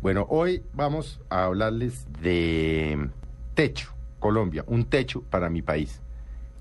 Bueno, 0.00 0.26
hoy 0.28 0.62
vamos 0.74 1.20
a 1.28 1.46
hablarles 1.46 2.06
de 2.22 3.08
techo, 3.54 3.92
Colombia, 4.20 4.62
un 4.68 4.84
techo 4.84 5.22
para 5.22 5.50
mi 5.50 5.60
país. 5.60 6.00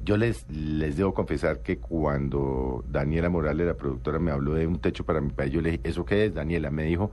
Yo 0.03 0.17
les, 0.17 0.49
les 0.49 0.98
debo 0.98 1.13
confesar 1.13 1.59
que 1.59 1.77
cuando 1.77 2.84
Daniela 2.89 3.29
Morales, 3.29 3.67
la 3.67 3.76
productora, 3.76 4.17
me 4.17 4.31
habló 4.31 4.55
de 4.55 4.65
un 4.65 4.79
techo 4.79 5.05
para 5.05 5.21
mi 5.21 5.29
país, 5.29 5.52
yo 5.52 5.62
le 5.62 5.70
dije, 5.70 5.81
¿eso 5.84 6.03
qué 6.03 6.26
es, 6.26 6.34
Daniela? 6.34 6.71
Me 6.71 6.85
dijo, 6.85 7.12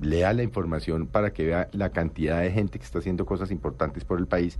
lea 0.00 0.32
la 0.32 0.42
información 0.42 1.06
para 1.06 1.34
que 1.34 1.44
vea 1.44 1.68
la 1.72 1.90
cantidad 1.90 2.40
de 2.40 2.52
gente 2.52 2.78
que 2.78 2.84
está 2.86 3.00
haciendo 3.00 3.26
cosas 3.26 3.50
importantes 3.50 4.06
por 4.06 4.18
el 4.18 4.26
país. 4.26 4.58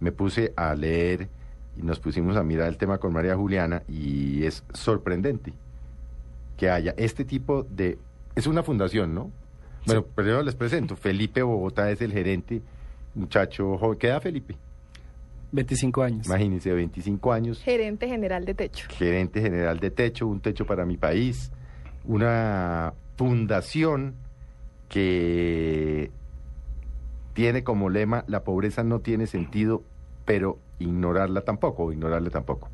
Me 0.00 0.12
puse 0.12 0.52
a 0.56 0.74
leer 0.74 1.30
y 1.78 1.82
nos 1.82 1.98
pusimos 1.98 2.36
a 2.36 2.42
mirar 2.42 2.68
el 2.68 2.76
tema 2.76 2.98
con 2.98 3.14
María 3.14 3.36
Juliana 3.36 3.84
y 3.88 4.44
es 4.44 4.64
sorprendente 4.74 5.54
que 6.58 6.68
haya 6.68 6.92
este 6.98 7.24
tipo 7.24 7.62
de... 7.62 7.96
Es 8.34 8.46
una 8.46 8.62
fundación, 8.62 9.14
¿no? 9.14 9.30
Bueno, 9.86 10.04
primero 10.04 10.42
les 10.42 10.54
presento. 10.54 10.96
Felipe 10.96 11.42
Bogotá 11.42 11.90
es 11.90 12.00
el 12.00 12.12
gerente, 12.12 12.62
muchacho 13.14 13.76
joven. 13.78 13.98
¿Qué 13.98 14.08
edad, 14.08 14.22
Felipe? 14.22 14.56
25 15.52 16.02
años. 16.02 16.26
Imagínense, 16.26 16.72
25 16.72 17.32
años. 17.32 17.60
Gerente 17.62 18.08
general 18.08 18.44
de 18.44 18.54
Techo. 18.54 18.86
Gerente 18.90 19.40
general 19.42 19.80
de 19.80 19.90
Techo, 19.90 20.26
un 20.26 20.40
techo 20.40 20.64
para 20.64 20.86
mi 20.86 20.96
país. 20.96 21.50
Una 22.04 22.94
fundación 23.16 24.14
que 24.88 26.10
tiene 27.34 27.64
como 27.64 27.90
lema 27.90 28.24
la 28.28 28.44
pobreza 28.44 28.82
no 28.82 29.00
tiene 29.00 29.26
sentido, 29.26 29.82
pero 30.24 30.58
ignorarla 30.78 31.42
tampoco, 31.42 31.84
o 31.84 31.92
ignorarle 31.92 32.30
tampoco. 32.30 32.68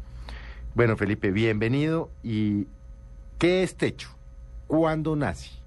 Bueno, 0.74 0.96
Felipe, 0.96 1.32
bienvenido. 1.32 2.10
¿Y 2.22 2.66
qué 3.38 3.64
es 3.64 3.74
Techo? 3.76 4.10
¿Cuándo 4.68 5.16
nace? 5.16 5.57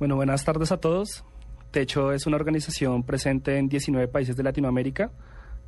Bueno, 0.00 0.16
buenas 0.16 0.46
tardes 0.46 0.72
a 0.72 0.78
todos. 0.78 1.24
Techo 1.72 2.12
es 2.12 2.26
una 2.26 2.36
organización 2.36 3.02
presente 3.02 3.58
en 3.58 3.68
19 3.68 4.08
países 4.08 4.34
de 4.34 4.42
Latinoamérica. 4.42 5.10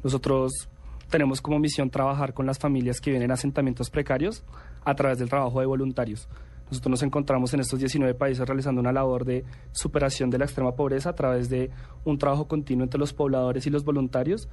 Nosotros 0.02 0.70
tenemos 1.10 1.42
como 1.42 1.58
misión 1.58 1.90
trabajar 1.90 2.32
con 2.32 2.46
las 2.46 2.58
familias 2.58 2.98
que 2.98 3.10
vienen 3.10 3.30
a 3.30 3.34
asentamientos 3.34 3.90
precarios 3.90 4.42
a 4.86 4.94
través 4.94 5.18
del 5.18 5.28
trabajo 5.28 5.60
de 5.60 5.66
voluntarios. 5.66 6.30
Nosotros 6.72 6.90
nos 6.90 7.02
encontramos 7.02 7.52
en 7.52 7.60
estos 7.60 7.78
19 7.78 8.14
países 8.14 8.48
realizando 8.48 8.80
una 8.80 8.92
labor 8.92 9.26
de 9.26 9.44
superación 9.72 10.30
de 10.30 10.38
la 10.38 10.46
extrema 10.46 10.74
pobreza 10.74 11.10
a 11.10 11.14
través 11.14 11.50
de 11.50 11.68
un 12.06 12.16
trabajo 12.16 12.48
continuo 12.48 12.82
entre 12.82 12.98
los 12.98 13.12
pobladores 13.12 13.66
y 13.66 13.70
los 13.70 13.84
voluntarios, 13.84 14.48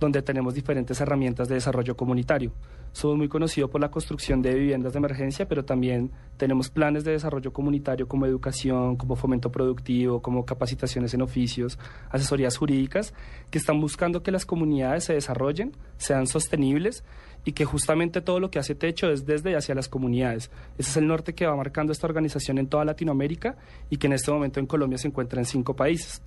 donde 0.00 0.20
tenemos 0.20 0.54
diferentes 0.54 1.00
herramientas 1.00 1.46
de 1.48 1.54
desarrollo 1.54 1.96
comunitario. 1.96 2.50
Somos 2.90 3.18
muy 3.18 3.28
conocidos 3.28 3.70
por 3.70 3.80
la 3.80 3.88
construcción 3.92 4.42
de 4.42 4.52
viviendas 4.52 4.94
de 4.94 4.98
emergencia, 4.98 5.46
pero 5.46 5.64
también 5.64 6.10
tenemos 6.38 6.70
planes 6.70 7.04
de 7.04 7.12
desarrollo 7.12 7.52
comunitario 7.52 8.08
como 8.08 8.26
educación, 8.26 8.96
como 8.96 9.14
fomento 9.14 9.52
productivo, 9.52 10.20
como 10.22 10.44
capacitaciones 10.44 11.14
en 11.14 11.22
oficios, 11.22 11.78
asesorías 12.10 12.56
jurídicas, 12.56 13.14
que 13.50 13.58
están 13.58 13.80
buscando 13.80 14.24
que 14.24 14.32
las 14.32 14.44
comunidades 14.44 15.04
se 15.04 15.12
desarrollen, 15.12 15.70
sean 15.98 16.26
sostenibles 16.26 17.04
y 17.44 17.52
que 17.52 17.64
justamente 17.64 18.20
todo 18.20 18.40
lo 18.40 18.50
que 18.50 18.58
hace 18.58 18.74
Techo 18.74 19.10
es 19.10 19.24
desde 19.24 19.52
y 19.52 19.54
hacia 19.54 19.74
las 19.74 19.88
comunidades. 19.88 20.50
Ese 20.78 20.90
es 20.90 20.96
el 20.96 21.06
norte 21.06 21.34
que 21.34 21.46
va 21.46 21.56
marcando 21.56 21.92
esta 21.92 22.06
organización 22.06 22.58
en 22.58 22.66
toda 22.66 22.84
Latinoamérica 22.84 23.56
y 23.88 23.96
que 23.96 24.06
en 24.06 24.12
este 24.14 24.30
momento 24.30 24.60
en 24.60 24.66
Colombia 24.66 24.98
se 24.98 25.08
encuentra 25.08 25.40
en 25.40 25.46
cinco 25.46 25.74
países. 25.74 26.22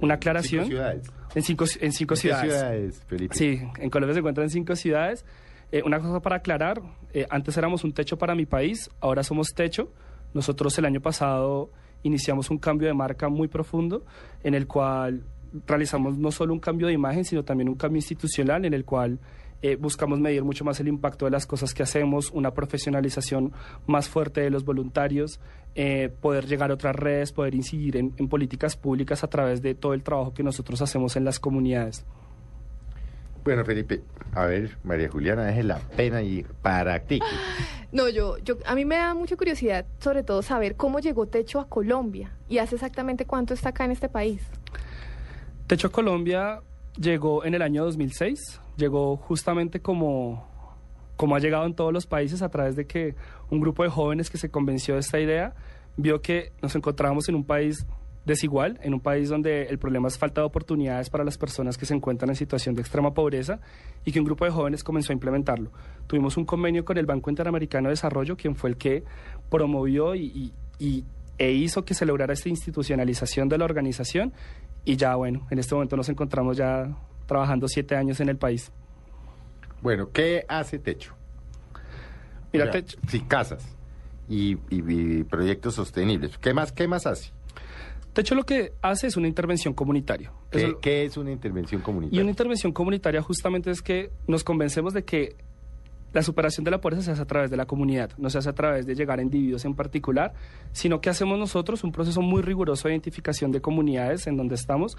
Una 0.00 0.14
aclaración. 0.14 0.64
Cinco 0.64 0.76
ciudades. 0.76 1.10
En 1.34 1.42
cinco, 1.42 1.64
en 1.80 1.92
cinco 1.92 2.14
¿En 2.14 2.18
ciudades. 2.18 2.52
ciudades, 2.52 3.02
Felipe? 3.06 3.34
Sí, 3.34 3.60
en 3.78 3.90
Colombia 3.90 4.14
se 4.14 4.20
encuentra 4.20 4.44
en 4.44 4.50
cinco 4.50 4.76
ciudades. 4.76 5.24
Eh, 5.70 5.82
una 5.84 5.98
cosa 6.00 6.20
para 6.20 6.36
aclarar, 6.36 6.82
eh, 7.12 7.26
antes 7.30 7.56
éramos 7.56 7.82
un 7.82 7.92
techo 7.92 8.18
para 8.18 8.34
mi 8.34 8.46
país, 8.46 8.90
ahora 9.00 9.22
somos 9.22 9.48
techo. 9.54 9.90
Nosotros 10.34 10.76
el 10.78 10.84
año 10.84 11.00
pasado 11.00 11.70
iniciamos 12.02 12.50
un 12.50 12.58
cambio 12.58 12.88
de 12.88 12.94
marca 12.94 13.28
muy 13.28 13.48
profundo 13.48 14.04
en 14.42 14.54
el 14.54 14.66
cual 14.66 15.24
realizamos 15.66 16.18
no 16.18 16.30
solo 16.30 16.52
un 16.52 16.60
cambio 16.60 16.86
de 16.86 16.92
imagen, 16.92 17.24
sino 17.24 17.44
también 17.44 17.68
un 17.68 17.74
cambio 17.74 17.98
institucional 17.98 18.64
en 18.64 18.74
el 18.74 18.84
cual 18.84 19.18
eh, 19.62 19.76
buscamos 19.76 20.20
medir 20.20 20.44
mucho 20.44 20.64
más 20.64 20.78
el 20.80 20.88
impacto 20.88 21.24
de 21.24 21.30
las 21.30 21.46
cosas 21.46 21.72
que 21.72 21.82
hacemos, 21.82 22.30
una 22.32 22.52
profesionalización 22.52 23.52
más 23.86 24.08
fuerte 24.08 24.40
de 24.40 24.50
los 24.50 24.64
voluntarios, 24.64 25.40
eh, 25.74 26.10
poder 26.20 26.46
llegar 26.46 26.70
a 26.70 26.74
otras 26.74 26.96
redes, 26.96 27.32
poder 27.32 27.54
incidir 27.54 27.96
en, 27.96 28.12
en 28.16 28.28
políticas 28.28 28.76
públicas 28.76 29.24
a 29.24 29.28
través 29.28 29.62
de 29.62 29.74
todo 29.74 29.94
el 29.94 30.02
trabajo 30.02 30.34
que 30.34 30.42
nosotros 30.42 30.82
hacemos 30.82 31.16
en 31.16 31.24
las 31.24 31.40
comunidades. 31.40 32.04
Bueno, 33.44 33.64
Felipe, 33.64 34.02
a 34.34 34.46
ver, 34.46 34.78
María 34.84 35.08
Juliana, 35.08 35.44
deje 35.44 35.64
la 35.64 35.78
pena 35.78 36.22
y 36.22 36.44
practique. 36.62 37.26
No, 37.90 38.08
yo, 38.08 38.38
yo, 38.38 38.56
a 38.64 38.74
mí 38.74 38.86
me 38.86 38.96
da 38.96 39.12
mucha 39.12 39.36
curiosidad, 39.36 39.84
sobre 39.98 40.22
todo, 40.22 40.40
saber 40.40 40.76
cómo 40.76 41.00
llegó 41.00 41.26
Techo 41.26 41.60
a 41.60 41.68
Colombia 41.68 42.32
y 42.48 42.56
hace 42.56 42.76
exactamente 42.76 43.26
cuánto 43.26 43.52
está 43.52 43.68
acá 43.68 43.84
en 43.84 43.90
este 43.90 44.08
país. 44.08 44.40
Techo 45.66 45.92
Colombia 45.92 46.62
llegó 46.96 47.44
en 47.44 47.52
el 47.54 47.60
año 47.60 47.84
2006, 47.84 48.61
llegó 48.76 49.16
justamente 49.16 49.80
como, 49.80 50.46
como 51.16 51.36
ha 51.36 51.38
llegado 51.38 51.66
en 51.66 51.74
todos 51.74 51.92
los 51.92 52.06
países 52.06 52.42
a 52.42 52.48
través 52.48 52.76
de 52.76 52.86
que 52.86 53.14
un 53.50 53.60
grupo 53.60 53.82
de 53.82 53.88
jóvenes 53.90 54.30
que 54.30 54.38
se 54.38 54.50
convenció 54.50 54.94
de 54.94 55.00
esta 55.00 55.20
idea 55.20 55.54
vio 55.96 56.20
que 56.22 56.52
nos 56.62 56.74
encontrábamos 56.74 57.28
en 57.28 57.34
un 57.34 57.44
país 57.44 57.86
desigual, 58.24 58.78
en 58.82 58.94
un 58.94 59.00
país 59.00 59.28
donde 59.28 59.64
el 59.64 59.78
problema 59.80 60.06
es 60.06 60.16
falta 60.16 60.40
de 60.42 60.46
oportunidades 60.46 61.10
para 61.10 61.24
las 61.24 61.36
personas 61.36 61.76
que 61.76 61.86
se 61.86 61.94
encuentran 61.94 62.30
en 62.30 62.36
situación 62.36 62.74
de 62.76 62.80
extrema 62.82 63.12
pobreza 63.14 63.58
y 64.04 64.12
que 64.12 64.20
un 64.20 64.24
grupo 64.24 64.44
de 64.44 64.52
jóvenes 64.52 64.84
comenzó 64.84 65.12
a 65.12 65.14
implementarlo. 65.14 65.72
Tuvimos 66.06 66.36
un 66.36 66.44
convenio 66.44 66.84
con 66.84 66.96
el 66.98 67.04
Banco 67.06 67.30
Interamericano 67.30 67.88
de 67.88 67.94
Desarrollo, 67.94 68.36
quien 68.36 68.54
fue 68.54 68.70
el 68.70 68.76
que 68.76 69.02
promovió 69.50 70.14
y, 70.14 70.24
y- 70.26 70.52
y- 70.78 71.04
e 71.38 71.50
hizo 71.50 71.84
que 71.84 71.94
se 71.94 72.06
lograra 72.06 72.32
esta 72.34 72.48
institucionalización 72.48 73.48
de 73.48 73.58
la 73.58 73.64
organización 73.64 74.32
y 74.84 74.96
ya 74.96 75.16
bueno, 75.16 75.46
en 75.50 75.58
este 75.58 75.74
momento 75.74 75.96
nos 75.96 76.08
encontramos 76.08 76.56
ya 76.56 76.96
trabajando 77.32 77.66
siete 77.68 77.96
años 77.96 78.20
en 78.20 78.28
el 78.28 78.36
país. 78.36 78.70
Bueno, 79.80 80.10
¿qué 80.12 80.44
hace 80.48 80.78
Techo? 80.78 81.14
Mira, 82.52 82.66
O 82.66 82.72
sea, 82.72 82.80
Techo- 82.82 82.98
Sí, 83.08 83.20
casas 83.20 83.66
y, 84.28 84.52
y- 84.70 85.18
y 85.20 85.24
proyectos 85.24 85.74
sostenibles. 85.74 86.38
¿Qué 86.38 86.54
más, 86.54 86.70
qué 86.72 86.86
más 86.86 87.06
hace? 87.06 87.32
Techo 88.12 88.34
lo 88.34 88.44
que 88.44 88.74
hace 88.82 89.06
es 89.06 89.16
una 89.16 89.26
intervención 89.26 89.72
comunitaria. 89.72 90.30
¿Qué, 90.50 90.66
Eso- 90.66 90.78
qué 90.80 91.04
es 91.04 91.16
una 91.16 91.32
intervención 91.32 91.80
Y 91.80 91.84
comunitaria? 91.84 92.20
una 92.20 92.30
intervención 92.30 92.72
comunitaria 92.72 93.22
justamente 93.22 93.70
es 93.70 93.80
que 93.80 94.10
nos 94.26 94.44
convencemos 94.44 94.92
de 94.92 95.04
que 95.04 95.34
la 96.12 96.22
superación 96.22 96.64
de 96.64 96.70
la 96.70 96.80
pobreza 96.80 97.02
se 97.02 97.10
hace 97.12 97.22
a 97.22 97.26
través 97.26 97.50
de 97.50 97.56
la 97.56 97.66
comunidad, 97.66 98.10
no 98.18 98.28
se 98.30 98.38
hace 98.38 98.48
a 98.48 98.54
través 98.54 98.86
de 98.86 98.94
llegar 98.94 99.18
a 99.18 99.22
individuos 99.22 99.64
en 99.64 99.74
particular, 99.74 100.34
sino 100.72 101.00
que 101.00 101.10
hacemos 101.10 101.38
nosotros 101.38 101.84
un 101.84 101.92
proceso 101.92 102.20
muy 102.20 102.42
riguroso 102.42 102.88
de 102.88 102.94
identificación 102.94 103.50
de 103.50 103.60
comunidades 103.60 104.26
en 104.26 104.36
donde 104.36 104.54
estamos, 104.54 104.96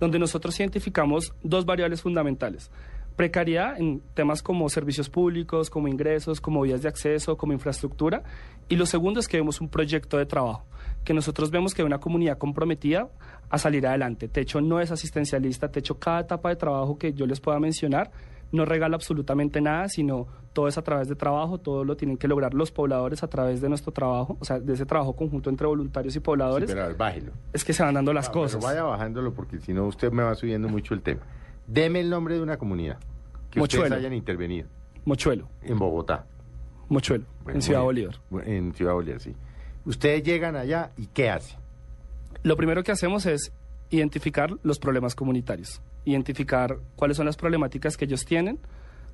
donde 0.00 0.18
nosotros 0.18 0.58
identificamos 0.58 1.32
dos 1.42 1.64
variables 1.64 2.02
fundamentales. 2.02 2.70
Precariedad 3.16 3.80
en 3.80 4.02
temas 4.12 4.42
como 4.42 4.68
servicios 4.68 5.08
públicos, 5.08 5.70
como 5.70 5.88
ingresos, 5.88 6.38
como 6.38 6.60
vías 6.60 6.82
de 6.82 6.88
acceso, 6.88 7.38
como 7.38 7.54
infraestructura. 7.54 8.22
Y 8.68 8.76
lo 8.76 8.84
segundo 8.84 9.20
es 9.20 9.26
que 9.26 9.38
vemos 9.38 9.62
un 9.62 9.70
proyecto 9.70 10.18
de 10.18 10.26
trabajo, 10.26 10.66
que 11.02 11.14
nosotros 11.14 11.50
vemos 11.50 11.72
que 11.72 11.80
hay 11.80 11.86
una 11.86 11.98
comunidad 11.98 12.36
comprometida 12.36 13.08
a 13.48 13.56
salir 13.56 13.86
adelante. 13.86 14.28
Techo 14.28 14.60
no 14.60 14.80
es 14.80 14.90
asistencialista, 14.90 15.70
Techo 15.70 15.98
cada 15.98 16.20
etapa 16.20 16.50
de 16.50 16.56
trabajo 16.56 16.98
que 16.98 17.14
yo 17.14 17.26
les 17.26 17.40
pueda 17.40 17.58
mencionar 17.58 18.10
no 18.52 18.64
regala 18.64 18.96
absolutamente 18.96 19.60
nada, 19.60 19.88
sino 19.88 20.26
todo 20.52 20.68
es 20.68 20.78
a 20.78 20.82
través 20.82 21.08
de 21.08 21.16
trabajo, 21.16 21.58
todo 21.58 21.84
lo 21.84 21.96
tienen 21.96 22.16
que 22.16 22.28
lograr 22.28 22.54
los 22.54 22.70
pobladores 22.72 23.22
a 23.22 23.28
través 23.28 23.60
de 23.60 23.68
nuestro 23.68 23.92
trabajo, 23.92 24.36
o 24.40 24.44
sea, 24.44 24.58
de 24.58 24.72
ese 24.72 24.86
trabajo 24.86 25.14
conjunto 25.14 25.50
entre 25.50 25.66
voluntarios 25.66 26.14
y 26.14 26.18
Sí, 26.18 26.20
pobladores, 26.20 26.70
pero 26.70 26.84
a 26.84 26.86
ver, 26.88 26.96
bájelo. 26.96 27.32
es 27.52 27.64
que 27.64 27.72
se 27.72 27.82
van 27.82 27.94
dando 27.94 28.12
las 28.12 28.28
Ah, 28.28 28.30
pero 28.32 28.42
cosas. 28.44 28.62
vaya 28.64 28.82
bajándolo 28.84 29.34
porque 29.34 29.60
si 29.60 29.72
no 29.74 29.84
usted 29.86 30.10
me 30.12 30.22
va 30.22 30.34
subiendo 30.34 30.68
mucho 30.68 30.94
el 30.94 31.02
tema. 31.02 31.20
Deme 31.66 32.00
el 32.00 32.08
nombre 32.08 32.36
de 32.36 32.42
una 32.42 32.56
comunidad 32.56 32.98
que 33.50 33.60
ustedes 33.60 33.92
hayan 33.92 34.12
intervenido 34.14 34.68
Mochuelo, 35.04 35.48
en 35.62 35.78
Bogotá. 35.78 36.24
Mochuelo, 36.88 37.24
Bueno, 37.44 37.58
en 37.58 37.62
Ciudad. 37.62 37.82
Bolívar. 37.82 38.14
En 38.46 38.72
Ciudad 38.72 38.92
Bolívar, 38.94 39.20
sí. 39.20 39.34
Ustedes 39.84 40.22
llegan 40.22 40.56
allá 40.56 40.92
y 40.96 41.06
¿qué 41.08 41.30
hacen? 41.30 41.58
Lo 42.42 42.56
primero 42.56 42.82
que 42.82 42.92
hacemos 42.92 43.26
es 43.26 43.52
identificar 43.90 44.56
los 44.62 44.78
problemas 44.78 45.14
comunitarios, 45.14 45.80
identificar 46.06 46.78
cuáles 46.96 47.18
son 47.18 47.26
las 47.26 47.36
problemáticas 47.36 47.96
que 47.98 48.06
ellos 48.06 48.24
tienen, 48.24 48.58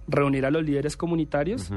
reunir 0.06 0.46
a 0.46 0.50
los 0.50 0.62
líderes 0.64 0.96
comunitarios 0.96 1.70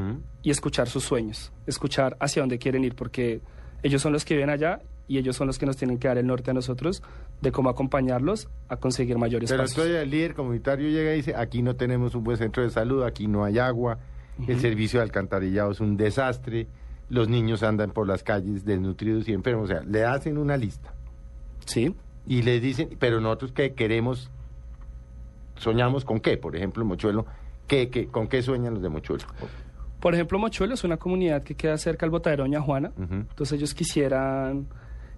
y 0.43 0.51
escuchar 0.51 0.87
sus 0.87 1.03
sueños, 1.03 1.51
escuchar 1.65 2.15
hacia 2.19 2.41
dónde 2.43 2.59
quieren 2.59 2.83
ir, 2.83 2.95
porque 2.95 3.41
ellos 3.81 4.01
son 4.01 4.13
los 4.13 4.23
que 4.25 4.35
viven 4.35 4.49
allá 4.49 4.81
y 5.07 5.17
ellos 5.19 5.35
son 5.35 5.47
los 5.47 5.57
que 5.59 5.65
nos 5.65 5.77
tienen 5.77 5.99
que 5.99 6.07
dar 6.07 6.17
el 6.17 6.25
norte 6.27 6.51
a 6.51 6.53
nosotros 6.53 7.01
de 7.41 7.51
cómo 7.51 7.69
acompañarlos 7.69 8.49
a 8.69 8.77
conseguir 8.77 9.17
mayores 9.17 9.49
Pero 9.49 9.63
pasos. 9.63 9.77
entonces 9.77 10.03
el 10.03 10.09
líder 10.09 10.33
comunitario 10.33 10.89
llega 10.89 11.13
y 11.13 11.17
dice, 11.17 11.35
aquí 11.35 11.61
no 11.61 11.75
tenemos 11.75 12.15
un 12.15 12.23
buen 12.23 12.37
centro 12.37 12.63
de 12.63 12.69
salud, 12.71 13.03
aquí 13.03 13.27
no 13.27 13.43
hay 13.43 13.59
agua, 13.59 13.99
el 14.47 14.59
servicio 14.59 14.99
de 14.99 15.03
alcantarillado 15.03 15.71
es 15.71 15.79
un 15.79 15.95
desastre, 15.95 16.67
los 17.09 17.29
niños 17.29 17.61
andan 17.61 17.91
por 17.91 18.07
las 18.07 18.23
calles 18.23 18.65
desnutridos 18.65 19.27
y 19.29 19.33
enfermos. 19.33 19.65
O 19.69 19.73
sea, 19.73 19.83
le 19.83 20.03
hacen 20.03 20.37
una 20.39 20.57
lista 20.57 20.93
Sí, 21.65 21.95
y 22.25 22.41
les 22.41 22.59
dicen, 22.61 22.89
pero 22.99 23.21
nosotros 23.21 23.51
que 23.51 23.73
queremos, 23.73 24.31
soñamos 25.57 26.05
con 26.05 26.19
qué, 26.19 26.37
por 26.37 26.55
ejemplo, 26.55 26.85
Mochuelo, 26.85 27.25
¿qué, 27.67 27.89
qué, 27.89 28.07
¿con 28.07 28.27
qué 28.27 28.41
sueñan 28.41 28.73
los 28.73 28.83
de 28.83 28.89
Mochuelo? 28.89 29.25
Por 29.99 30.13
ejemplo, 30.13 30.37
Mochuelo 30.37 30.73
es 30.75 30.83
una 30.83 30.97
comunidad 30.97 31.43
que 31.43 31.55
queda 31.55 31.77
cerca 31.77 32.05
al 32.05 32.11
botadero 32.11 32.43
Doña 32.43 32.61
Juana. 32.61 32.91
Entonces 32.97 33.53
ellos 33.53 33.73
quisieran 33.73 34.67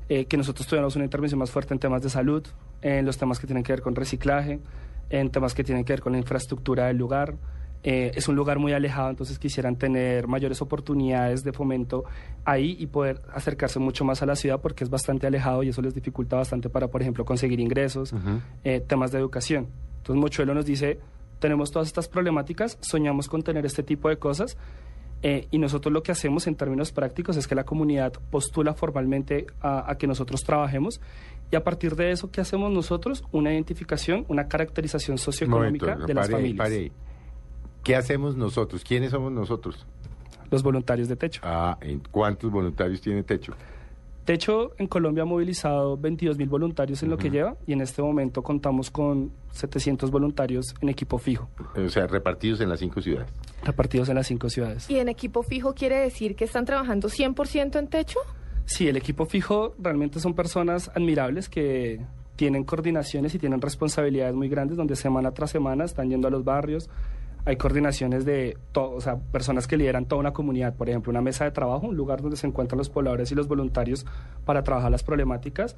eh, 0.10 0.26
que 0.26 0.38
nosotros 0.38 0.66
tuviéramos 0.66 0.96
una 0.96 1.04
intervención 1.04 1.40
más 1.40 1.52
fuerte 1.52 1.74
en 1.74 1.80
temas 1.80 2.02
de 2.02 2.10
salud, 2.10 2.46
en 2.82 3.06
los 3.06 3.18
temas 3.18 3.40
que 3.40 3.48
tienen 3.48 3.64
que 3.64 3.74
ver 3.74 3.82
con 3.82 3.96
reciclaje, 3.96 4.62
en 5.10 5.30
temas 5.30 5.54
que 5.54 5.64
tienen 5.66 5.84
que 5.84 5.94
ver 5.94 6.02
con 6.02 6.14
la 6.14 6.20
infraestructura 6.20 6.86
del 6.88 6.98
lugar. 6.98 7.36
Eh, 7.84 8.12
es 8.16 8.28
un 8.28 8.36
lugar 8.36 8.60
muy 8.60 8.74
alejado, 8.74 9.10
entonces 9.10 9.38
quisieran 9.38 9.76
tener 9.76 10.28
mayores 10.28 10.62
oportunidades 10.62 11.44
de 11.44 11.54
fomento 11.54 12.06
ahí 12.44 12.76
y 12.80 12.88
poder 12.88 13.22
acercarse 13.34 13.80
mucho 13.80 14.04
más 14.04 14.22
a 14.24 14.26
la 14.26 14.36
ciudad 14.36 14.62
porque 14.62 14.84
es 14.84 14.90
bastante 14.90 15.28
alejado 15.28 15.64
y 15.64 15.70
eso 15.70 15.82
les 15.82 15.94
dificulta 15.94 16.38
bastante 16.38 16.70
para, 16.70 16.88
por 16.88 17.02
ejemplo, 17.02 17.26
conseguir 17.26 17.60
ingresos, 17.60 18.14
eh, 18.64 18.80
temas 18.80 19.12
de 19.12 19.20
educación. 19.20 19.68
Entonces 20.08 20.22
Mochuelo 20.22 20.54
nos 20.54 20.66
dice, 20.66 21.00
tenemos 21.40 21.70
todas 21.70 21.90
estas 21.90 22.08
problemáticas, 22.08 22.78
soñamos 22.80 23.28
con 23.28 23.44
tener 23.44 23.66
este 23.66 23.84
tipo 23.84 24.08
de 24.08 24.18
cosas 24.18 24.58
eh, 25.22 25.50
y 25.52 25.58
nosotros 25.58 25.92
lo 25.92 26.02
que 26.02 26.14
hacemos 26.14 26.48
en 26.48 26.56
términos 26.56 26.94
prácticos 26.94 27.36
es 27.36 27.46
que 27.46 27.56
la 27.56 27.66
comunidad 27.66 28.14
postula 28.32 28.74
formalmente 28.74 29.48
a, 29.60 29.92
a 29.92 29.98
que 29.98 30.08
nosotros 30.08 30.44
trabajemos 30.44 31.02
y 31.52 31.58
a 31.58 31.64
partir 31.64 31.98
de 31.98 32.12
eso, 32.12 32.32
¿qué 32.32 32.40
hacemos 32.40 32.72
nosotros? 32.72 33.26
Una 33.34 33.52
identificación, 33.52 34.24
una 34.30 34.48
caracterización 34.48 35.18
socioeconómica 35.18 35.88
Momento, 35.88 36.08
de 36.08 36.14
las 36.14 36.28
pare 36.28 36.38
familias, 36.38 36.68
pare. 36.68 36.92
¿Qué 37.84 37.96
hacemos 37.98 38.38
nosotros? 38.38 38.84
¿Quiénes 38.86 39.12
somos 39.12 39.34
nosotros? 39.34 39.86
los 40.50 40.64
voluntarios 40.64 41.10
de 41.10 41.16
techo. 41.16 41.42
Ah, 41.44 41.78
¿en 41.82 42.00
¿cuántos 42.12 42.50
voluntarios 42.50 43.02
tiene 43.02 43.24
Techo? 43.24 43.54
Techo 44.28 44.74
en 44.78 44.88
Colombia 44.88 45.24
ha 45.24 45.26
movilizado 45.26 45.96
22 45.96 46.38
mil 46.38 46.50
voluntarios 46.50 47.02
en 47.02 47.10
lo 47.10 47.18
que 47.18 47.30
lleva 47.30 47.56
y 47.66 47.72
en 47.72 47.80
este 47.80 48.02
momento 48.02 48.44
contamos 48.44 48.92
con 48.92 49.32
700 49.54 50.12
voluntarios 50.12 50.76
en 50.82 50.90
equipo 50.90 51.18
fijo, 51.18 51.50
O 51.78 51.88
sea, 51.88 52.08
repartidos 52.08 52.60
en 52.60 52.68
las 52.68 52.82
cinco 52.82 53.00
ciudades. 53.02 53.30
repartidos 53.64 54.10
en 54.10 54.16
las 54.16 54.28
cinco 54.28 54.50
ciudades. 54.50 54.90
¿Y 54.90 54.98
en 55.00 55.08
equipo 55.08 55.44
fijo 55.44 55.74
quiere 55.74 55.96
decir 56.00 56.36
que 56.36 56.44
están 56.44 56.66
trabajando 56.66 57.08
100% 57.08 57.80
en 57.80 57.88
techo? 57.88 58.20
Sí, 58.66 58.90
el 58.90 58.98
equipo 58.98 59.26
fijo 59.26 59.76
realmente 59.80 60.20
son 60.20 60.34
personas 60.34 60.92
admirables 60.94 61.48
que 61.48 62.02
tienen 62.36 62.66
coordinaciones 62.66 63.34
y 63.34 63.40
tienen 63.40 63.62
responsabilidades 63.62 64.36
muy 64.36 64.50
grandes 64.50 64.76
donde 64.76 64.98
semana 64.98 65.32
tras 65.32 65.52
semana 65.52 65.86
están 65.86 66.10
yendo 66.10 66.28
a 66.28 66.32
los 66.32 66.44
barrios. 66.44 66.90
Hay 67.48 67.56
coordinaciones 67.56 68.26
de 68.26 68.58
todo, 68.74 68.98
o 68.98 69.20
personas 69.32 69.68
que 69.68 69.78
lideran 69.78 70.06
toda 70.06 70.20
una 70.20 70.34
comunidad, 70.34 70.76
por 70.76 70.90
ejemplo, 70.90 71.12
una 71.12 71.22
mesa 71.22 71.46
de 71.46 71.52
trabajo, 71.52 71.88
un 71.88 71.96
lugar 71.96 72.22
donde 72.22 72.36
se 72.36 72.46
encuentran 72.46 72.78
los 72.78 72.90
pobladores 72.90 73.32
y 73.32 73.36
los 73.36 73.48
voluntarios 73.48 74.06
para 74.44 74.64
trabajar 74.64 74.92
las 74.92 75.02
problemáticas. 75.02 75.78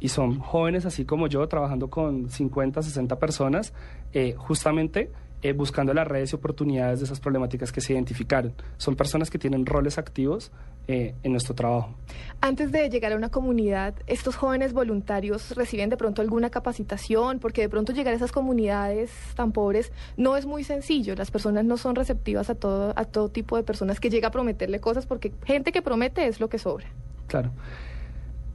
Y 0.00 0.08
son 0.08 0.38
jóvenes 0.38 0.86
así 0.86 1.04
como 1.04 1.26
yo, 1.26 1.46
trabajando 1.46 1.90
con 1.90 2.30
50, 2.30 2.80
60 2.80 3.18
personas, 3.18 3.74
eh, 4.14 4.34
justamente 4.38 5.10
eh, 5.44 5.52
buscando 5.52 5.92
las 5.92 6.08
redes 6.08 6.32
y 6.32 6.36
oportunidades 6.36 7.00
de 7.00 7.04
esas 7.04 7.20
problemáticas 7.20 7.70
que 7.70 7.82
se 7.82 7.92
identificaron. 7.92 8.54
Son 8.78 8.96
personas 8.96 9.28
que 9.28 9.38
tienen 9.38 9.66
roles 9.66 9.98
activos 9.98 10.50
eh, 10.88 11.14
en 11.22 11.32
nuestro 11.32 11.54
trabajo. 11.54 11.94
Antes 12.40 12.72
de 12.72 12.88
llegar 12.88 13.12
a 13.12 13.16
una 13.16 13.28
comunidad, 13.28 13.94
estos 14.06 14.36
jóvenes 14.36 14.72
voluntarios 14.72 15.54
reciben 15.54 15.90
de 15.90 15.98
pronto 15.98 16.22
alguna 16.22 16.48
capacitación, 16.48 17.40
porque 17.40 17.60
de 17.60 17.68
pronto 17.68 17.92
llegar 17.92 18.14
a 18.14 18.16
esas 18.16 18.32
comunidades 18.32 19.12
tan 19.36 19.52
pobres 19.52 19.92
no 20.16 20.38
es 20.38 20.46
muy 20.46 20.64
sencillo. 20.64 21.14
Las 21.14 21.30
personas 21.30 21.66
no 21.66 21.76
son 21.76 21.94
receptivas 21.94 22.48
a 22.48 22.54
todo, 22.54 22.94
a 22.96 23.04
todo 23.04 23.28
tipo 23.28 23.58
de 23.58 23.64
personas 23.64 24.00
que 24.00 24.08
llega 24.08 24.28
a 24.28 24.30
prometerle 24.30 24.80
cosas, 24.80 25.04
porque 25.04 25.30
gente 25.44 25.72
que 25.72 25.82
promete 25.82 26.26
es 26.26 26.40
lo 26.40 26.48
que 26.48 26.58
sobra. 26.58 26.86
Claro. 27.26 27.52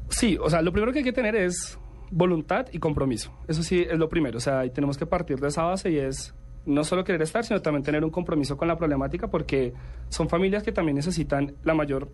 Sí, 0.10 0.40
o 0.42 0.50
sea, 0.50 0.64
lo 0.64 0.72
primero 0.72 0.92
que 0.92 1.00
hay 1.00 1.06
que 1.06 1.14
tener 1.14 1.36
es 1.36 1.78
voluntad 2.10 2.66
y 2.72 2.80
compromiso. 2.80 3.32
Eso 3.48 3.62
sí 3.62 3.86
es 3.88 4.00
lo 4.00 4.10
primero. 4.10 4.40
O 4.40 4.42
sea, 4.42 4.68
tenemos 4.74 4.98
que 4.98 5.06
partir 5.06 5.40
de 5.40 5.50
esa 5.50 5.62
base 5.62 5.92
y 5.92 6.00
es 6.00 6.34
no 6.66 6.84
solo 6.84 7.04
querer 7.04 7.22
estar, 7.22 7.44
sino 7.44 7.62
también 7.62 7.84
tener 7.84 8.04
un 8.04 8.12
compromiso 8.12 8.58
con 8.58 8.68
la 8.68 8.78
problemática 8.78 9.28
porque 9.28 9.74
son 10.10 10.30
familias 10.30 10.64
que 10.64 10.72
también 10.72 10.96
necesitan 10.96 11.56
la 11.64 11.74
mayor, 11.74 12.10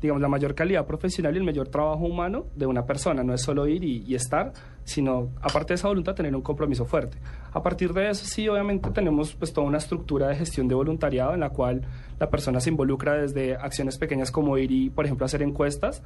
digamos, 0.00 0.20
la 0.20 0.28
mayor 0.28 0.54
calidad 0.54 0.86
profesional 0.86 1.34
y 1.34 1.38
el 1.38 1.44
mayor 1.44 1.68
trabajo 1.68 2.04
humano 2.04 2.46
de 2.54 2.66
una 2.66 2.84
persona. 2.84 3.22
No 3.22 3.34
es 3.34 3.42
solo 3.42 3.66
ir 3.66 3.84
y, 3.84 4.14
estar, 4.14 4.52
sino, 4.84 5.30
aparte 5.40 5.72
de 5.72 5.76
esa 5.76 5.88
voluntad, 5.88 6.14
tener 6.14 6.34
un 6.34 6.42
compromiso 6.42 6.84
fuerte. 6.84 7.18
A 7.52 7.62
partir 7.62 7.92
de 7.92 8.10
eso, 8.10 8.24
sí, 8.26 8.48
obviamente 8.48 8.90
tenemos 8.90 9.34
pues 9.34 9.52
toda 9.52 9.66
una 9.66 9.78
estructura 9.78 10.28
de 10.28 10.36
gestión 10.36 10.68
de 10.68 10.74
voluntariado 10.74 11.34
en 11.34 11.40
la 11.40 11.50
cual 11.50 11.82
la 12.18 12.28
persona 12.28 12.60
se 12.60 12.70
involucra 12.70 13.14
desde 13.14 13.54
acciones 13.54 13.96
pequeñas 13.98 14.30
como 14.30 14.58
ir 14.58 14.70
y, 14.70 14.90
por 14.90 15.04
ejemplo, 15.04 15.24
hacer 15.24 15.42
encuestas, 15.42 16.02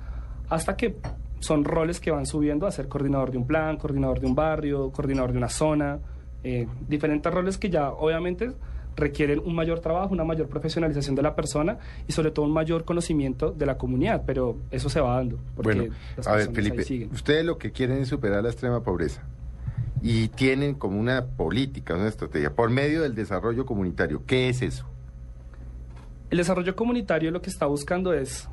hasta 0.49 0.77
que 0.77 0.97
son 1.41 1.65
roles 1.65 2.01
que 2.01 2.11
van 2.11 2.27
subiendo 2.27 2.67
a 2.67 2.71
ser 2.71 2.89
coordinador 2.89 3.31
de 3.31 3.39
un 3.39 3.47
plan, 3.47 3.77
coordinador 3.77 4.21
de 4.21 4.27
un 4.27 4.35
barrio, 4.35 4.91
coordinador 4.91 5.33
de 5.33 5.39
una 5.39 5.49
zona, 5.49 5.99
eh, 6.45 6.67
diferentes 6.89 7.33
roles 7.33 7.59
que 7.59 7.71
ya 7.71 7.91
obviamente 7.91 8.53
requieren 8.99 9.41
un 9.45 9.55
mayor 9.55 9.81
trabajo, 9.81 10.13
una 10.13 10.25
mayor 10.25 10.49
profesionalización 10.49 11.15
de 11.15 11.23
la 11.23 11.35
persona 11.35 11.79
y 12.07 12.13
sobre 12.13 12.31
todo 12.31 12.45
un 12.45 12.53
mayor 12.53 12.85
conocimiento 12.85 13.53
de 13.53 13.65
la 13.65 13.79
comunidad, 13.79 14.25
pero 14.27 14.57
eso 14.71 14.89
se 14.89 15.01
va 15.01 15.17
dando. 15.17 15.39
Porque 15.55 15.75
Bueno, 15.75 15.95
las 16.17 16.27
a 16.27 16.35
ver, 16.35 16.51
Felipe, 16.53 17.09
ustedes 17.13 17.45
lo 17.45 17.59
que 17.59 17.71
quieren 17.71 17.99
es 17.99 18.09
superar 18.09 18.43
la 18.43 18.51
extrema 18.51 18.83
pobreza 18.83 19.23
y 20.03 20.29
tienen 20.29 20.75
como 20.75 20.99
una 20.99 21.25
política, 21.25 21.95
una 21.95 22.09
estrategia 22.09 22.55
por 22.55 22.71
medio 22.71 23.03
del 23.03 23.15
desarrollo 23.15 23.65
comunitario. 23.65 24.23
¿Qué 24.27 24.49
es 24.49 24.63
eso? 24.63 24.85
El 26.31 26.39
desarrollo 26.39 26.77
comunitario 26.77 27.31
lo 27.31 27.41
que 27.41 27.51
está 27.51 27.67
buscando 27.67 28.13
es, 28.13 28.49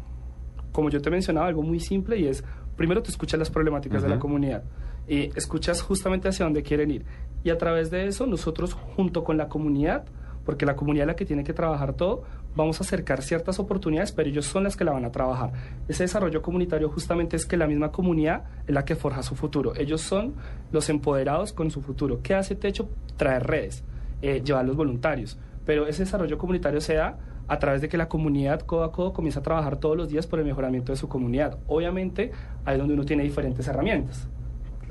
como 0.71 0.89
yo 0.89 1.01
te 1.01 1.09
mencionaba, 1.09 1.47
algo 1.47 1.61
muy 1.61 1.79
simple 1.79 2.17
y 2.17 2.27
es, 2.27 2.43
primero 2.77 3.03
tú 3.03 3.11
escuchas 3.11 3.39
las 3.39 3.49
problemáticas 3.49 4.01
de 4.01 4.09
la 4.09 4.19
comunidad, 4.19 4.63
y 5.07 5.29
escuchas 5.37 5.81
justamente 5.81 6.27
hacia 6.27 6.45
dónde 6.45 6.63
quieren 6.63 6.89
ir. 6.89 7.05
Y 7.45 7.51
a 7.51 7.59
través 7.59 7.91
de 7.91 8.07
eso, 8.07 8.25
nosotros 8.25 8.73
junto 8.73 9.23
con 9.23 9.37
la 9.37 9.49
comunidad, 9.49 10.03
porque 10.45 10.65
la 10.65 10.75
comunidad 10.75 11.03
es 11.03 11.07
la 11.09 11.15
que 11.15 11.25
tiene 11.25 11.43
que 11.43 11.53
trabajar 11.53 11.93
todo, 11.93 12.23
vamos 12.55 12.81
a 12.81 12.83
acercar 12.83 13.21
ciertas 13.21 13.59
oportunidades, 13.59 14.11
pero 14.11 14.27
ellos 14.27 14.47
son 14.47 14.63
las 14.63 14.75
que 14.75 14.83
la 14.83 14.93
van 14.93 15.05
a 15.05 15.11
trabajar. 15.11 15.51
Ese 15.87 16.05
desarrollo 16.05 16.41
comunitario 16.41 16.89
justamente 16.89 17.35
es 17.35 17.45
que 17.45 17.55
la 17.55 17.67
misma 17.67 17.91
comunidad 17.91 18.45
es 18.65 18.73
la 18.73 18.83
que 18.83 18.95
forja 18.95 19.21
su 19.21 19.35
futuro. 19.35 19.75
Ellos 19.75 20.01
son 20.01 20.33
los 20.71 20.89
empoderados 20.89 21.53
con 21.53 21.69
su 21.69 21.83
futuro. 21.83 22.21
¿Qué 22.23 22.33
hace 22.33 22.55
Techo? 22.55 22.89
Traer 23.15 23.45
redes, 23.45 23.83
eh, 24.23 24.41
llevar 24.43 24.65
los 24.65 24.75
voluntarios. 24.75 25.37
Pero 25.67 25.85
ese 25.85 26.01
desarrollo 26.01 26.39
comunitario 26.39 26.81
se 26.81 26.95
da 26.95 27.19
a 27.47 27.59
través 27.59 27.79
de 27.79 27.89
que 27.89 27.97
la 27.97 28.09
comunidad 28.09 28.61
codo 28.61 28.85
a 28.85 28.91
codo 28.91 29.13
comienza 29.13 29.41
a 29.41 29.43
trabajar 29.43 29.77
todos 29.77 29.95
los 29.95 30.09
días 30.09 30.25
por 30.25 30.39
el 30.39 30.45
mejoramiento 30.45 30.91
de 30.91 30.95
su 30.95 31.07
comunidad. 31.07 31.59
Obviamente, 31.67 32.31
ahí 32.65 32.73
es 32.73 32.79
donde 32.79 32.95
uno 32.95 33.05
tiene 33.05 33.21
diferentes 33.21 33.67
herramientas. 33.67 34.27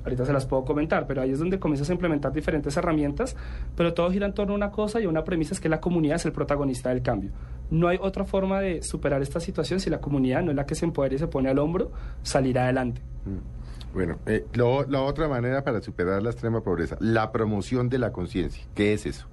Ahorita 0.04 0.26
se 0.26 0.32
las 0.32 0.44
puedo 0.46 0.64
comentar, 0.64 1.06
pero 1.06 1.22
ahí 1.22 1.30
es 1.30 1.38
donde 1.38 1.58
comienzas 1.58 1.88
a 1.88 1.92
implementar 1.94 2.32
diferentes 2.32 2.76
herramientas, 2.76 3.36
pero 3.74 3.94
todo 3.94 4.10
gira 4.10 4.26
en 4.26 4.34
torno 4.34 4.52
a 4.52 4.56
una 4.56 4.70
cosa 4.70 5.00
y 5.00 5.06
una 5.06 5.24
premisa 5.24 5.54
es 5.54 5.60
que 5.60 5.68
la 5.70 5.80
comunidad 5.80 6.16
es 6.16 6.26
el 6.26 6.32
protagonista 6.32 6.90
del 6.90 7.00
cambio. 7.02 7.30
No 7.70 7.88
hay 7.88 7.98
otra 8.00 8.24
forma 8.24 8.60
de 8.60 8.82
superar 8.82 9.22
esta 9.22 9.40
situación 9.40 9.80
si 9.80 9.88
la 9.88 10.00
comunidad 10.00 10.42
no 10.42 10.50
es 10.50 10.56
la 10.56 10.66
que 10.66 10.74
se 10.74 10.84
empodera 10.84 11.14
y 11.14 11.18
se 11.18 11.26
pone 11.26 11.48
al 11.48 11.58
hombro, 11.58 11.90
salir 12.22 12.58
adelante. 12.58 13.00
Bueno, 13.94 14.18
eh, 14.26 14.44
lo- 14.54 14.84
la 14.88 15.00
otra 15.02 15.28
manera 15.28 15.62
para 15.62 15.80
superar 15.80 16.22
la 16.22 16.30
extrema 16.30 16.60
pobreza, 16.62 16.96
la 17.00 17.30
promoción 17.32 17.88
de 17.88 17.98
la 17.98 18.12
conciencia. 18.12 18.64
¿Qué 18.74 18.92
es 18.92 19.06
eso? 19.06 19.26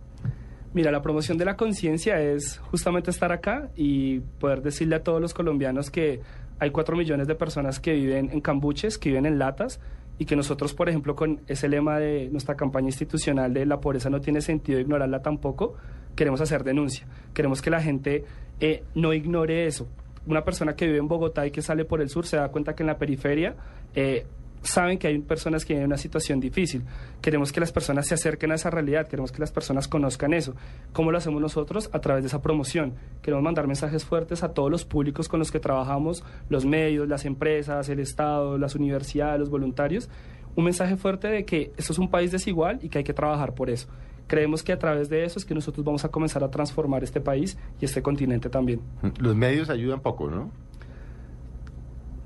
Mira, 0.73 0.91
la 0.91 1.01
promoción 1.01 1.37
de 1.37 1.43
la 1.45 1.57
conciencia 1.57 2.21
es 2.21 2.59
justamente 2.59 3.11
estar 3.11 3.31
acá 3.33 3.69
y 3.75 4.19
poder 4.39 4.61
decirle 4.61 4.95
a 4.95 5.03
todos 5.03 5.19
los 5.19 5.33
colombianos 5.33 5.89
que 5.91 6.21
hay 6.59 6.69
cuatro 6.69 6.95
millones 6.95 7.27
de 7.27 7.35
personas 7.35 7.79
que 7.79 7.91
viven 7.93 8.29
en 8.31 8.39
cambuches, 8.39 8.97
que 8.97 9.09
viven 9.09 9.25
en 9.25 9.37
latas 9.39 9.79
y 10.21 10.25
que 10.25 10.35
nosotros, 10.35 10.75
por 10.75 10.87
ejemplo, 10.87 11.15
con 11.15 11.41
ese 11.47 11.67
lema 11.67 11.97
de 11.97 12.29
nuestra 12.29 12.53
campaña 12.53 12.89
institucional 12.89 13.51
de 13.55 13.65
la 13.65 13.79
pobreza 13.79 14.07
no 14.11 14.21
tiene 14.21 14.39
sentido 14.39 14.79
ignorarla 14.79 15.23
tampoco, 15.23 15.73
queremos 16.15 16.39
hacer 16.41 16.63
denuncia. 16.63 17.07
Queremos 17.33 17.59
que 17.59 17.71
la 17.71 17.81
gente 17.81 18.23
eh, 18.59 18.83
no 18.93 19.13
ignore 19.13 19.65
eso. 19.65 19.87
Una 20.27 20.43
persona 20.43 20.75
que 20.75 20.85
vive 20.85 20.99
en 20.99 21.07
Bogotá 21.07 21.47
y 21.47 21.49
que 21.49 21.63
sale 21.63 21.85
por 21.85 22.01
el 22.01 22.09
sur 22.09 22.27
se 22.27 22.37
da 22.37 22.49
cuenta 22.49 22.75
que 22.75 22.83
en 22.83 22.87
la 22.87 22.99
periferia 22.99 23.55
eh, 23.95 24.27
saben 24.61 24.97
que 24.97 25.07
hay 25.07 25.17
personas 25.19 25.65
que 25.65 25.73
viven 25.73 25.83
en 25.83 25.87
una 25.87 25.97
situación 25.97 26.39
difícil. 26.39 26.83
Queremos 27.21 27.51
que 27.51 27.59
las 27.59 27.71
personas 27.71 28.07
se 28.07 28.13
acerquen 28.13 28.51
a 28.51 28.55
esa 28.55 28.69
realidad, 28.69 29.07
queremos 29.07 29.31
que 29.31 29.39
las 29.39 29.51
personas 29.51 29.87
conozcan 29.87 30.33
eso. 30.33 30.55
¿Cómo 30.93 31.11
lo 31.11 31.17
hacemos 31.17 31.41
nosotros? 31.41 31.89
A 31.93 31.99
través 31.99 32.23
de 32.23 32.27
esa 32.27 32.41
promoción. 32.41 32.93
Queremos 33.21 33.43
mandar 33.43 33.67
mensajes 33.67 34.05
fuertes 34.05 34.43
a 34.43 34.53
todos 34.53 34.69
los 34.69 34.85
públicos 34.85 35.27
con 35.27 35.39
los 35.39 35.51
que 35.51 35.59
trabajamos, 35.59 36.23
los 36.49 36.65
medios, 36.65 37.07
las 37.07 37.25
empresas, 37.25 37.89
el 37.89 37.99
Estado, 37.99 38.57
las 38.57 38.75
universidades, 38.75 39.39
los 39.39 39.49
voluntarios. 39.49 40.09
Un 40.55 40.65
mensaje 40.65 40.97
fuerte 40.97 41.27
de 41.27 41.45
que 41.45 41.71
esto 41.77 41.93
es 41.93 41.99
un 41.99 42.09
país 42.09 42.31
desigual 42.31 42.79
y 42.81 42.89
que 42.89 42.99
hay 42.99 43.03
que 43.03 43.13
trabajar 43.13 43.53
por 43.53 43.69
eso. 43.69 43.87
Creemos 44.27 44.63
que 44.63 44.71
a 44.71 44.79
través 44.79 45.09
de 45.09 45.25
eso 45.25 45.39
es 45.39 45.45
que 45.45 45.53
nosotros 45.53 45.85
vamos 45.85 46.05
a 46.05 46.09
comenzar 46.09 46.43
a 46.43 46.49
transformar 46.49 47.03
este 47.03 47.19
país 47.19 47.57
y 47.79 47.85
este 47.85 48.01
continente 48.01 48.49
también. 48.49 48.81
Los 49.19 49.35
medios 49.35 49.69
ayudan 49.69 49.99
poco, 50.01 50.29
¿no? 50.29 50.51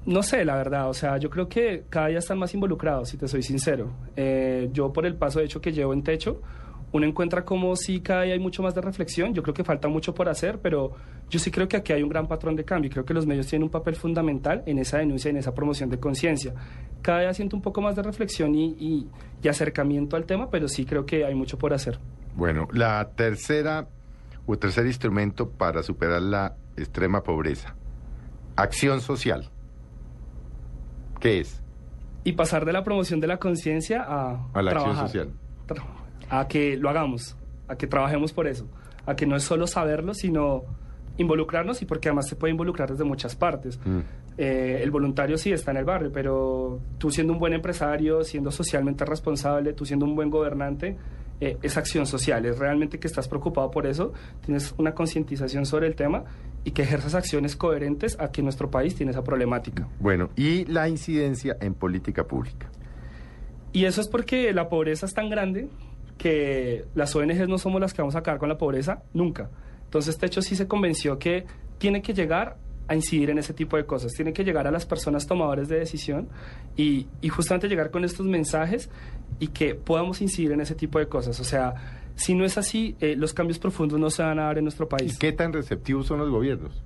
No 0.06 0.22
sé, 0.24 0.46
la 0.46 0.56
verdad. 0.56 0.90
O 0.90 0.94
sea, 0.94 1.18
yo 1.18 1.30
creo 1.30 1.48
que 1.50 1.86
cada 1.90 2.08
día 2.08 2.20
están 2.20 2.38
más 2.38 2.54
involucrados, 2.54 3.10
si 3.10 3.18
te 3.18 3.28
soy 3.28 3.42
sincero. 3.42 3.92
Eh, 4.16 4.70
yo, 4.72 4.94
por 4.94 5.06
el 5.06 5.16
paso 5.16 5.40
de 5.40 5.46
hecho 5.46 5.60
que 5.62 5.72
llevo 5.72 5.94
en 5.94 6.04
techo, 6.04 6.42
uno 6.92 7.06
encuentra 7.06 7.44
como 7.44 7.76
si 7.76 8.00
cada 8.02 8.22
día 8.22 8.34
hay 8.34 8.40
mucho 8.40 8.62
más 8.64 8.74
de 8.76 8.82
reflexión. 8.82 9.34
Yo 9.34 9.42
creo 9.44 9.54
que 9.54 9.64
falta 9.64 9.88
mucho 9.88 10.14
por 10.14 10.30
hacer, 10.30 10.60
pero 10.60 10.94
yo 11.30 11.40
sí 11.40 11.50
creo 11.52 11.68
que 11.68 11.76
aquí 11.78 11.92
hay 11.92 12.04
un 12.04 12.10
gran 12.10 12.28
patrón 12.28 12.56
de 12.56 12.64
cambio. 12.64 12.90
Creo 12.92 13.04
que 13.04 13.14
los 13.14 13.26
medios 13.26 13.48
tienen 13.48 13.64
un 13.64 13.70
papel 13.72 13.96
fundamental 13.96 14.62
en 14.66 14.78
esa 14.78 15.00
denuncia, 15.00 15.30
en 15.30 15.38
esa 15.38 15.54
promoción 15.54 15.90
de 15.90 16.00
conciencia. 16.00 16.54
Cada 17.02 17.22
día 17.22 17.34
siento 17.34 17.56
un 17.56 17.62
poco 17.62 17.82
más 17.82 17.96
de 17.96 18.04
reflexión 18.04 18.54
y- 18.56 19.08
y 19.42 19.48
acercamiento 19.48 20.16
al 20.16 20.26
tema, 20.26 20.50
pero 20.50 20.68
sí 20.68 20.86
creo 20.86 21.06
que 21.06 21.26
hay 21.26 21.36
mucho 21.36 21.58
por 21.58 21.74
hacer. 21.74 22.00
Bueno, 22.36 22.68
la 22.72 23.10
tercera 23.16 23.88
o 24.46 24.56
tercer 24.58 24.86
instrumento 24.86 25.50
para 25.50 25.82
superar 25.84 26.22
la 26.22 26.56
extrema 26.78 27.24
pobreza. 27.24 27.76
Acción 28.56 29.02
social. 29.02 29.50
¿Qué 31.25 31.39
es? 31.41 31.62
Y 32.24 32.34
pasar 32.34 32.65
de 32.65 32.74
la 32.74 32.84
promoción 32.84 33.20
de 33.20 33.27
la 33.27 33.38
conciencia 33.38 34.01
a, 34.08 34.48
A 34.53 34.62
la 34.62 34.72
acción 34.72 34.84
trabajar. 34.94 35.08
social. 35.08 35.29
Tra- 35.67 35.84
A 36.29 36.48
que 36.48 36.77
lo 36.77 36.89
hagamos, 36.89 37.36
a 37.67 37.75
que 37.75 37.88
trabajemos 37.88 38.32
por 38.34 38.48
eso. 38.48 38.67
A 39.05 39.15
que 39.15 39.25
no 39.25 39.36
es 39.36 39.44
solo 39.44 39.67
saberlo, 39.67 40.13
sino 40.13 40.63
involucrarnos 41.17 41.82
y 41.82 41.86
porque 41.86 42.10
además 42.10 42.27
se 42.27 42.36
puede 42.36 42.51
involucrar 42.51 42.91
desde 42.91 43.03
muchas 43.03 43.36
partes. 43.36 43.79
Mm. 43.86 44.00
Eh, 44.38 44.79
el 44.84 44.91
voluntario 44.91 45.38
sí 45.38 45.51
está 45.51 45.72
en 45.72 45.77
el 45.77 45.86
barrio, 45.86 46.12
pero 46.12 46.79
tú 46.98 47.10
siendo 47.10 47.32
un 47.34 47.39
buen 47.39 47.53
empresario, 47.53 48.24
siendo 48.24 48.51
socialmente 48.51 49.05
responsable, 49.05 49.74
tú 49.74 49.86
siendo 49.86 50.05
un 50.05 50.13
buen 50.15 50.29
gobernante, 50.29 50.98
eh, 51.39 51.58
es 51.62 51.77
acción 51.77 52.05
social, 52.05 52.46
es 52.46 52.60
realmente 52.60 53.00
que 53.00 53.08
estás 53.08 53.27
preocupado 53.29 53.72
por 53.72 53.86
eso, 53.88 54.12
tienes 54.44 54.74
una 54.77 54.94
concientización 54.94 55.65
sobre 55.65 55.88
el 55.88 55.96
tema 55.96 56.24
y 56.65 56.72
que 56.72 56.81
ejerzas 56.81 57.13
acciones 57.13 57.55
coherentes 57.55 58.17
a 58.19 58.31
que 58.31 58.41
nuestro 58.41 58.69
país 58.69 58.95
tiene 58.95 59.12
esa 59.12 59.24
problemática. 59.24 59.88
Bueno, 60.00 60.31
y 60.36 60.65
la 60.65 60.89
incidencia 60.89 61.55
en 61.62 61.75
política 61.75 62.25
pública. 62.25 62.69
Y 63.72 63.86
eso 63.86 64.01
es 64.01 64.07
porque 64.07 64.51
la 64.51 64.67
pobreza 64.67 65.05
es 65.05 65.13
tan 65.13 65.29
grande 65.29 65.69
que 66.17 66.86
las 66.95 67.15
ONGs 67.15 67.48
no 67.48 67.60
somos 67.60 67.79
las 67.79 67.93
que 67.93 68.01
vamos 68.01 68.15
a 68.15 68.19
acabar 68.19 68.39
con 68.39 68.50
la 68.50 68.57
pobreza 68.57 69.03
nunca. 69.13 69.50
Entonces, 69.84 70.17
Techo 70.17 70.41
sí 70.41 70.55
se 70.55 70.67
convenció 70.67 71.19
que 71.19 71.45
tiene 71.77 72.01
que 72.01 72.13
llegar 72.13 72.57
a 72.88 72.95
incidir 72.95 73.29
en 73.29 73.38
ese 73.38 73.53
tipo 73.53 73.77
de 73.77 73.86
cosas, 73.86 74.13
tiene 74.13 74.34
que 74.34 74.43
llegar 74.43 74.67
a 74.67 74.72
las 74.72 74.86
personas 74.86 75.27
tomadores 75.27 75.67
de 75.67 75.79
decisión 75.79 76.29
y, 76.75 77.07
y 77.22 77.29
justamente 77.29 77.67
llegar 77.67 77.91
con 77.91 78.03
estos 78.05 78.25
mensajes 78.25 78.89
y 79.39 79.48
que 79.48 79.75
podamos 79.75 80.22
incidir 80.22 80.51
en 80.51 80.62
ese 80.62 80.75
tipo 80.75 81.00
de 81.00 81.07
cosas. 81.07 81.39
O 81.39 81.43
sea, 81.43 82.05
si 82.15 82.34
no 82.36 82.45
es 82.45 82.57
así, 82.57 82.95
eh, 83.00 83.15
los 83.17 83.34
cambios 83.34 83.60
profundos 83.60 84.00
no 84.00 84.10
se 84.10 84.24
van 84.24 84.39
a 84.39 84.43
dar 84.43 84.57
en 84.57 84.63
nuestro 84.65 84.86
¿Y 84.86 84.89
país. 84.89 85.19
qué 85.19 85.31
tan 85.31 85.53
receptivos 85.53 86.05
son 86.07 86.19
los 86.19 86.29
gobiernos? 86.29 86.81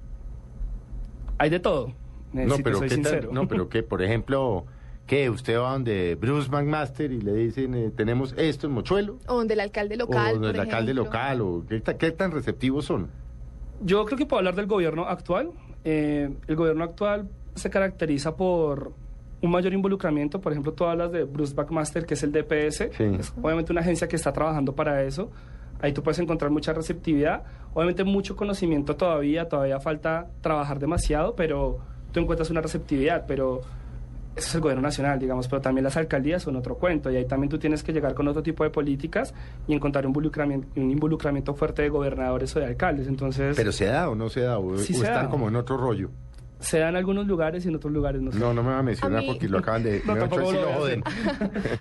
Hay 1.38 1.50
de 1.50 1.60
todo. 1.60 1.88
eh, 2.34 2.46
No, 2.46 2.52
si 2.56 2.58
te 2.58 2.64
pero 2.64 2.78
soy 2.80 2.90
qué 2.90 2.96
tan- 2.96 3.04
sincero. 3.06 3.30
no, 3.32 3.48
pero 3.48 3.70
que, 3.70 3.82
por 3.84 4.02
ejemplo, 4.02 4.66
que 5.08 5.30
usted 5.30 5.58
va 5.58 5.72
donde 5.74 6.16
Bruce 6.20 6.50
McMaster 6.50 7.12
y 7.12 7.22
le 7.22 7.34
dicen, 7.34 7.74
eh, 7.74 7.92
tenemos 7.96 8.34
esto 8.38 8.68
en 8.68 8.74
Mochuelo, 8.74 9.18
O 9.28 9.36
donde 9.38 9.54
el 9.56 9.60
alcalde 9.62 9.98
local. 9.98 10.32
o 10.32 10.34
donde 10.34 10.48
por 10.50 10.56
el 10.56 10.62
alcalde 10.62 10.92
ejemplo. 10.92 11.04
local, 11.06 11.42
o 11.42 11.64
qué, 11.68 11.82
qué 11.98 12.12
tan 12.12 12.32
receptivos 12.32 12.86
son. 12.86 13.08
Yo 13.82 14.06
creo 14.06 14.18
que 14.18 14.26
puedo 14.26 14.40
hablar 14.40 14.56
del 14.56 14.68
gobierno 14.68 15.06
actual. 15.08 15.52
Eh, 15.86 16.30
el 16.48 16.56
gobierno 16.56 16.84
actual 16.84 17.30
se 17.56 17.70
caracteriza 17.70 18.36
por 18.36 18.92
un 19.42 19.52
mayor 19.52 19.74
involucramiento. 19.74 20.40
Por 20.42 20.52
ejemplo, 20.52 20.74
tú 20.74 20.86
hablas 20.86 21.12
de 21.12 21.24
Bruce 21.24 21.54
Backmaster, 21.54 22.06
que 22.06 22.14
es 22.16 22.24
el 22.24 22.32
DPS. 22.32 22.90
Sí. 22.96 23.04
Es 23.20 23.34
obviamente 23.42 23.72
una 23.72 23.82
agencia 23.82 24.08
que 24.08 24.16
está 24.16 24.32
trabajando 24.34 24.74
para 24.76 25.04
eso. 25.04 25.32
Ahí 25.82 25.94
tú 25.94 26.04
puedes 26.04 26.20
encontrar 26.20 26.52
mucha 26.52 26.74
receptividad. 26.74 27.44
Obviamente 27.74 28.04
mucho 28.04 28.36
conocimiento 28.36 28.96
todavía. 28.96 29.48
Todavía 29.48 29.80
falta 29.80 30.28
trabajar 30.42 30.80
demasiado, 30.80 31.36
pero 31.36 31.80
tú 32.12 32.20
encuentras 32.20 32.50
una 32.50 32.60
receptividad. 32.62 33.26
Pero 33.28 33.62
eso 34.36 34.48
es 34.48 34.56
el 34.56 34.62
gobierno 34.62 34.82
nacional, 34.82 35.20
digamos, 35.20 35.48
pero 35.48 35.62
también 35.62 35.84
las 35.84 35.98
alcaldías 35.98 36.44
son 36.44 36.56
otro 36.56 36.76
cuento 36.76 37.10
y 37.12 37.16
ahí 37.18 37.26
también 37.26 37.50
tú 37.50 37.58
tienes 37.58 37.84
que 37.84 37.92
llegar 37.92 38.14
con 38.14 38.28
otro 38.28 38.42
tipo 38.44 38.64
de 38.64 38.70
políticas 38.70 39.34
y 39.68 39.74
encontrar 39.74 40.06
un 40.06 40.12
involucramiento, 40.12 40.68
un 40.80 40.92
involucramiento 40.92 41.54
fuerte 41.56 41.82
de 41.82 41.90
gobernadores 41.90 42.56
o 42.56 42.60
de 42.60 42.66
alcaldes. 42.68 43.08
Entonces, 43.08 43.56
Pero 43.58 43.72
se 43.72 43.86
da 43.86 44.10
o 44.10 44.16
no 44.16 44.30
se 44.30 44.42
da, 44.42 44.58
o, 44.60 44.78
Sí 44.78 44.94
o 44.94 44.98
se 44.98 45.06
están 45.06 45.26
da. 45.26 45.30
como 45.30 45.48
en 45.50 45.56
otro 45.56 45.78
rollo. 45.78 46.10
Se 46.60 46.80
da 46.80 46.90
en 46.90 46.96
algunos 46.96 47.26
lugares 47.28 47.66
y 47.66 47.70
en 47.70 47.76
otros 47.76 47.94
lugares 47.94 48.22
no 48.22 48.32
se 48.32 48.40
da. 48.40 48.46
No, 48.46 48.54
no 48.54 48.64
me 48.64 48.70
va 48.72 48.80
a 48.80 48.84
mencionar 48.84 49.20
A 49.20 49.22
mí- 49.22 49.28
porque 49.28 49.48
lo 49.48 49.60
acaban 49.60 49.84
de... 49.84 50.02
No, 50.06 50.14
sí 50.16 50.28
voy 50.30 50.58
a 50.58 50.62
lo 50.62 50.74
joden. 50.74 51.04